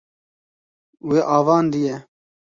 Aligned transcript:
Wê 1.07 1.19
avandiye. 1.37 1.95